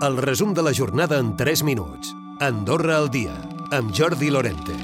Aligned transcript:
El 0.00 0.16
resum 0.16 0.54
de 0.56 0.62
la 0.64 0.72
jornada 0.72 1.18
en 1.20 1.34
3 1.36 1.62
minuts. 1.62 2.14
Andorra 2.40 2.96
al 2.96 3.10
dia, 3.12 3.34
amb 3.76 3.92
Jordi 3.92 4.30
Lorente 4.32 4.78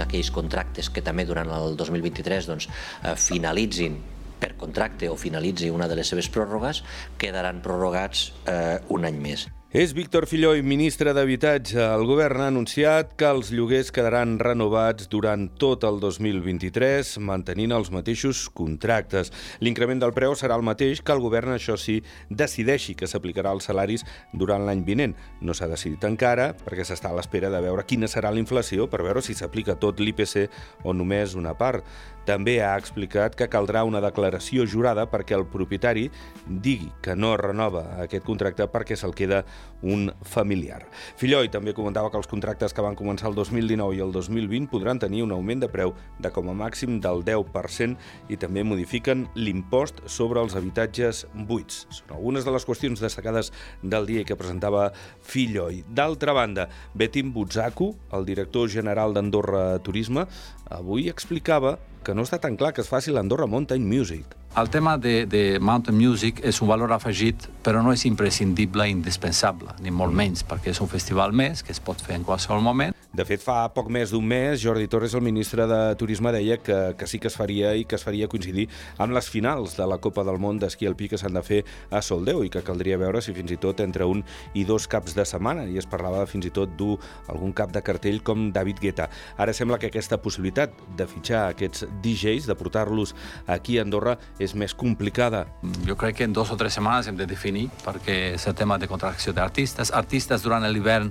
aquells 0.00 0.30
contractes 0.32 0.88
que 0.90 1.02
també 1.04 1.26
durant 1.28 1.50
el 1.52 1.76
2023 1.76 2.46
doncs, 2.48 2.66
eh, 3.04 3.14
finalitzin 3.20 3.98
per 4.40 4.54
contracte 4.56 5.10
o 5.12 5.16
finalitzi 5.20 5.68
una 5.70 5.86
de 5.90 5.98
les 5.98 6.08
seves 6.08 6.30
pròrrogues, 6.32 6.82
quedaran 7.20 7.60
prorrogats 7.62 8.30
eh, 8.48 8.78
un 8.88 9.04
any 9.04 9.20
més. 9.20 9.46
És 9.72 9.92
Víctor 9.94 10.24
Filloy, 10.26 10.64
ministre 10.66 11.12
d'Habitatge. 11.14 11.76
El 11.78 12.02
govern 12.02 12.40
ha 12.42 12.48
anunciat 12.50 13.12
que 13.14 13.28
els 13.30 13.52
lloguers 13.54 13.92
quedaran 13.94 14.32
renovats 14.42 15.06
durant 15.06 15.44
tot 15.62 15.86
el 15.86 16.00
2023, 16.02 17.12
mantenint 17.22 17.76
els 17.76 17.92
mateixos 17.94 18.48
contractes. 18.50 19.30
L'increment 19.62 20.02
del 20.02 20.10
preu 20.10 20.34
serà 20.34 20.58
el 20.58 20.66
mateix 20.66 21.04
que 21.06 21.14
el 21.14 21.22
govern, 21.22 21.54
això 21.54 21.78
sí, 21.78 22.00
decideixi 22.26 22.96
que 22.98 23.06
s'aplicarà 23.06 23.54
als 23.54 23.70
salaris 23.70 24.02
durant 24.34 24.66
l'any 24.66 24.82
vinent. 24.82 25.14
No 25.38 25.54
s'ha 25.54 25.70
decidit 25.70 26.02
encara, 26.02 26.50
perquè 26.66 26.82
s'està 26.82 27.14
a 27.14 27.20
l'espera 27.20 27.54
de 27.54 27.62
veure 27.62 27.86
quina 27.86 28.10
serà 28.10 28.34
la 28.34 28.42
inflació 28.42 28.90
per 28.90 29.04
veure 29.06 29.22
si 29.22 29.38
s'aplica 29.38 29.78
tot 29.78 30.02
l'IPC 30.02 30.48
o 30.82 30.98
només 30.98 31.38
una 31.38 31.54
part. 31.54 31.86
També 32.28 32.58
ha 32.62 32.74
explicat 32.78 33.34
que 33.38 33.48
caldrà 33.50 33.82
una 33.88 34.02
declaració 34.04 34.66
jurada 34.68 35.06
perquè 35.10 35.36
el 35.38 35.46
propietari 35.48 36.08
digui 36.46 36.90
que 37.02 37.16
no 37.16 37.32
renova 37.40 37.84
aquest 38.04 38.24
contracte 38.26 38.66
perquè 38.70 38.96
se'l 38.98 39.14
queda 39.16 39.42
un 39.82 40.10
familiar. 40.26 40.82
Filloi 41.16 41.48
també 41.52 41.72
comentava 41.76 42.10
que 42.10 42.18
els 42.20 42.28
contractes 42.30 42.74
que 42.76 42.84
van 42.84 42.98
començar 42.98 43.30
el 43.30 43.38
2019 43.38 43.96
i 43.96 44.02
el 44.04 44.12
2020 44.12 44.68
podran 44.72 45.00
tenir 45.00 45.24
un 45.24 45.32
augment 45.32 45.64
de 45.64 45.70
preu 45.72 45.94
de 46.20 46.32
com 46.34 46.50
a 46.52 46.56
màxim 46.56 46.98
del 47.00 47.24
10% 47.26 48.30
i 48.30 48.38
també 48.40 48.64
modifiquen 48.64 49.26
l'impost 49.34 50.02
sobre 50.06 50.42
els 50.44 50.56
habitatges 50.58 51.24
buits. 51.48 51.86
Són 51.90 52.16
algunes 52.18 52.44
de 52.44 52.54
les 52.54 52.66
qüestions 52.68 53.00
destacades 53.00 53.52
del 53.82 54.08
dia 54.10 54.26
que 54.28 54.36
presentava 54.36 54.90
Filloi. 55.24 55.84
D'altra 55.88 56.36
banda, 56.36 56.68
Betim 56.94 57.32
Butzaku, 57.32 57.94
el 58.12 58.28
director 58.28 58.68
general 58.68 59.16
d'Andorra 59.16 59.78
Turisme, 59.84 60.26
avui 60.70 61.08
explicava 61.10 61.78
que 62.04 62.14
no 62.14 62.24
està 62.26 62.40
tan 62.40 62.56
clar 62.56 62.72
que 62.74 62.82
es 62.84 62.88
faci 62.90 63.12
l'Andorra 63.12 63.48
Mountain 63.50 63.84
Music. 63.86 64.36
El 64.58 64.70
tema 64.70 64.96
de, 64.98 65.26
de 65.30 65.60
Mountain 65.62 65.96
Music 65.96 66.40
és 66.44 66.58
un 66.62 66.70
valor 66.70 66.92
afegit, 66.92 67.46
però 67.62 67.84
no 67.86 67.92
és 67.94 68.02
imprescindible 68.08 68.88
indispensable, 68.90 69.76
ni 69.80 69.92
molt 69.94 70.16
menys, 70.16 70.42
perquè 70.42 70.74
és 70.74 70.80
un 70.82 70.90
festival 70.90 71.32
més 71.32 71.62
que 71.62 71.70
es 71.76 71.80
pot 71.80 72.02
fer 72.02 72.18
en 72.18 72.26
qualsevol 72.26 72.64
moment. 72.64 72.96
De 73.10 73.24
fet, 73.26 73.42
fa 73.42 73.64
poc 73.74 73.88
més 73.90 74.12
d'un 74.14 74.22
mes, 74.22 74.54
Jordi 74.62 74.86
Torres, 74.86 75.16
el 75.18 75.24
ministre 75.26 75.64
de 75.66 75.78
Turisme, 75.98 76.30
deia 76.30 76.60
que, 76.62 76.76
que 76.94 77.08
sí 77.10 77.18
que 77.18 77.26
es 77.26 77.34
faria 77.34 77.72
i 77.74 77.82
que 77.82 77.96
es 77.98 78.04
faria 78.06 78.28
coincidir 78.30 78.68
amb 79.02 79.16
les 79.16 79.26
finals 79.26 79.74
de 79.74 79.88
la 79.90 79.96
Copa 79.98 80.22
del 80.22 80.38
Món 80.38 80.60
d'esquí 80.62 80.86
alpí 80.86 81.08
que 81.10 81.18
s'han 81.18 81.34
de 81.34 81.42
fer 81.42 81.58
a 81.90 82.04
Soldeu 82.06 82.44
i 82.46 82.52
que 82.54 82.62
caldria 82.62 83.00
veure 83.02 83.18
si 83.18 83.34
fins 83.34 83.50
i 83.50 83.58
tot 83.58 83.82
entre 83.82 84.06
un 84.06 84.22
i 84.54 84.62
dos 84.68 84.86
caps 84.86 85.16
de 85.18 85.24
setmana 85.26 85.66
i 85.66 85.80
es 85.82 85.90
parlava 85.90 86.22
fins 86.30 86.46
i 86.46 86.52
tot 86.54 86.78
dur 86.78 87.00
algun 87.34 87.50
cap 87.50 87.74
de 87.74 87.82
cartell 87.82 88.22
com 88.22 88.46
David 88.54 88.78
Guetta. 88.78 89.10
Ara 89.42 89.58
sembla 89.58 89.80
que 89.82 89.90
aquesta 89.90 90.20
possibilitat 90.22 90.78
de 90.94 91.10
fitxar 91.10 91.48
aquests 91.48 91.88
DJs, 92.06 92.46
de 92.46 92.58
portar-los 92.62 93.16
aquí 93.50 93.80
a 93.80 93.88
Andorra, 93.88 94.20
és 94.38 94.54
més 94.54 94.70
complicada. 94.70 95.48
Jo 95.82 95.98
crec 95.98 96.22
que 96.22 96.30
en 96.30 96.38
dos 96.38 96.54
o 96.54 96.62
tres 96.62 96.78
setmanes 96.78 97.10
hem 97.10 97.18
de 97.18 97.26
definir 97.26 97.66
perquè 97.82 98.36
és 98.38 98.46
el 98.46 98.54
tema 98.54 98.78
de 98.78 98.86
contracció 98.86 99.34
d'artistes. 99.34 99.90
Artistes 99.90 100.46
durant 100.46 100.62
l'hivern 100.70 101.10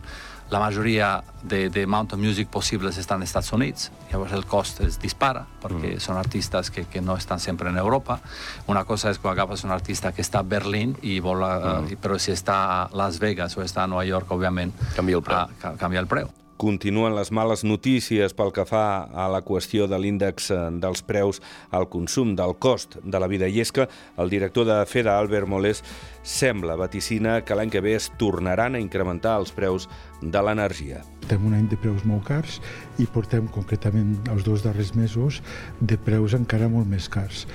la 0.49 0.59
majoria 0.59 1.23
de, 1.43 1.69
de 1.69 1.85
mountain 1.87 2.21
music 2.21 2.49
possibles 2.49 2.97
estan 2.97 3.21
als 3.21 3.29
Estats 3.29 3.51
Units, 3.53 3.91
llavors 4.11 4.33
el 4.33 4.45
cost 4.49 4.81
es 4.81 4.97
dispara 5.01 5.45
perquè 5.61 5.95
mm. 5.95 6.01
són 6.03 6.17
artistes 6.17 6.71
que, 6.73 6.85
que 6.89 7.01
no 7.01 7.15
estan 7.17 7.39
sempre 7.39 7.69
en 7.69 7.77
Europa. 7.77 8.19
Una 8.67 8.83
cosa 8.85 9.13
és 9.13 9.21
quan 9.21 9.37
agafes 9.37 9.63
un 9.63 9.71
artista 9.75 10.11
que 10.11 10.25
està 10.25 10.41
a 10.41 10.47
Berlín 10.47 10.95
i 11.01 11.19
vol, 11.21 11.45
mm. 11.45 11.93
uh, 11.93 12.01
però 12.01 12.17
si 12.17 12.33
està 12.33 12.59
a 12.73 12.81
Las 12.97 13.21
Vegas 13.21 13.57
o 13.57 13.63
està 13.65 13.85
a 13.85 13.87
Nova 13.87 14.05
York, 14.09 14.31
òbviament, 14.33 14.73
canvia 14.95 15.21
el 15.21 15.25
preu. 15.25 15.55
Uh, 15.61 15.77
canvia 15.77 16.01
el 16.01 16.09
preu. 16.09 16.33
Continuen 16.59 17.13
les 17.15 17.29
males 17.31 17.61
notícies 17.63 18.33
pel 18.35 18.49
que 18.51 18.65
fa 18.67 19.05
a 19.07 19.29
la 19.31 19.39
qüestió 19.47 19.85
de 19.87 19.95
l'índex 19.95 20.49
eh, 20.51 20.57
dels 20.83 20.99
preus 21.07 21.37
al 21.71 21.85
consum, 21.87 22.33
del 22.35 22.57
cost 22.59 22.97
de 22.99 23.21
la 23.23 23.29
vida. 23.31 23.47
I 23.47 23.61
és 23.63 23.71
que 23.71 23.85
el 24.19 24.33
director 24.33 24.67
de 24.67 24.75
FEDA, 24.83 25.13
Albert 25.15 25.47
Molés, 25.47 25.79
sembla, 26.19 26.75
vaticina, 26.75 27.37
que 27.47 27.55
l'any 27.55 27.71
que 27.71 27.79
ve 27.79 27.93
es 27.95 28.09
tornaran 28.19 28.75
a 28.75 28.81
incrementar 28.83 29.37
els 29.39 29.55
preus 29.55 29.87
de 30.19 30.41
l'energia. 30.43 30.99
Portem 31.21 31.47
un 31.47 31.55
any 31.55 31.69
de 31.71 31.79
preus 31.79 32.03
molt 32.03 32.27
cars 32.27 32.59
i 32.99 33.07
portem 33.07 33.47
concretament 33.55 34.17
els 34.27 34.43
dos 34.43 34.67
darrers 34.67 34.91
mesos 34.99 35.39
de 35.79 35.95
preus 35.95 36.35
encara 36.35 36.67
molt 36.67 36.91
més 36.91 37.07
cars. 37.07 37.45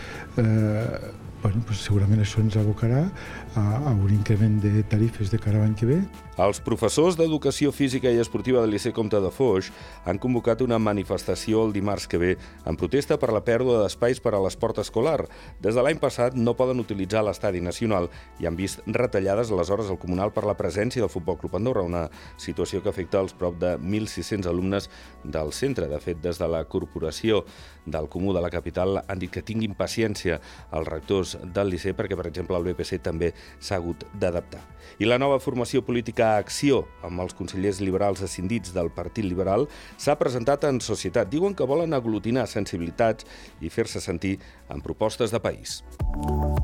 Eh, 0.41 1.13
bueno, 1.45 1.61
pues 1.69 1.83
segurament 1.85 2.23
això 2.25 2.41
ens 2.41 2.55
abocarà 2.57 3.03
a, 3.05 3.63
a 3.77 3.91
un 3.93 4.13
increment 4.15 4.57
de 4.63 4.81
tarifes 4.89 5.29
de 5.29 5.37
cara 5.37 5.61
a 5.61 5.67
l'any 5.67 5.75
que 5.77 5.85
ve. 5.85 5.99
Els 6.41 6.59
professors 6.65 7.15
d'Educació 7.15 7.71
Física 7.71 8.11
i 8.11 8.17
Esportiva 8.19 8.63
del 8.63 8.73
Liceu 8.73 8.95
Comte 8.97 9.21
de 9.23 9.29
Foix 9.31 9.69
han 10.09 10.19
convocat 10.19 10.65
una 10.65 10.81
manifestació 10.83 11.61
el 11.63 11.75
dimarts 11.77 12.09
que 12.11 12.19
ve 12.19 12.31
en 12.67 12.79
protesta 12.81 13.19
per 13.21 13.29
la 13.31 13.45
pèrdua 13.45 13.83
d'espais 13.83 14.19
per 14.25 14.33
a 14.35 14.41
l'esport 14.43 14.81
escolar. 14.83 15.29
Des 15.63 15.77
de 15.77 15.85
l'any 15.85 16.01
passat 16.03 16.35
no 16.35 16.57
poden 16.57 16.81
utilitzar 16.81 17.23
l'estadi 17.23 17.61
nacional 17.63 18.09
i 18.41 18.49
han 18.49 18.57
vist 18.57 18.81
retallades 18.89 19.53
les 19.53 19.71
hores 19.71 19.93
al 19.93 20.01
comunal 20.01 20.33
per 20.33 20.47
la 20.49 20.57
presència 20.57 21.05
del 21.05 21.13
Futbol 21.13 21.39
Club 21.39 21.55
Andorra, 21.61 21.85
una 21.85 22.09
situació 22.41 22.81
que 22.83 22.91
afecta 22.91 23.21
els 23.21 23.37
prop 23.37 23.61
de 23.61 23.77
1.600 23.77 24.49
alumnes 24.49 24.89
del 25.23 25.53
centre. 25.53 25.93
De 25.93 26.01
fet, 26.01 26.25
des 26.25 26.41
de 26.41 26.49
la 26.49 26.65
corporació 26.65 27.45
del 27.87 28.09
Comú 28.09 28.33
de 28.33 28.43
la 28.43 28.51
capital 28.51 29.05
han 29.07 29.21
dit 29.21 29.31
que 29.31 29.45
tinguin 29.45 29.77
paciència 29.79 30.41
els 30.73 30.89
rectors 30.89 31.34
del 31.43 31.73
Liceu 31.75 31.95
perquè, 31.97 32.17
per 32.19 32.27
exemple, 32.31 32.57
el 32.57 32.67
BPC 32.69 33.01
també 33.03 33.33
s'ha 33.59 33.79
hagut 33.81 34.05
d'adaptar. 34.21 34.63
I 34.99 35.09
la 35.09 35.19
nova 35.19 35.41
formació 35.43 35.83
política 35.85 36.37
Acció, 36.39 36.85
amb 37.03 37.21
els 37.25 37.35
consellers 37.35 37.81
liberals 37.81 38.23
ascendits 38.23 38.75
del 38.75 38.91
Partit 38.95 39.27
Liberal, 39.27 39.69
s'ha 39.97 40.19
presentat 40.21 40.65
en 40.69 40.81
societat. 40.81 41.31
Diuen 41.31 41.55
que 41.55 41.67
volen 41.67 41.95
aglutinar 41.95 42.47
sensibilitats 42.51 43.27
i 43.61 43.73
fer-se 43.73 44.01
sentir 44.01 44.39
en 44.71 44.85
propostes 44.85 45.35
de 45.35 45.41
país. 45.41 45.83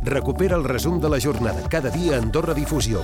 Recupera 0.05 0.57
el 0.57 0.65
resum 0.65 1.01
de 1.01 1.11
la 1.11 1.21
jornada 1.21 1.67
cada 1.69 1.91
dia 1.91 2.17
a 2.17 2.23
Andorra 2.23 2.55
Difusió. 2.55 3.03